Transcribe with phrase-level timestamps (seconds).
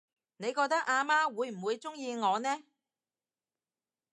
[0.37, 2.63] 你覺得阿媽會唔會鍾意我呢？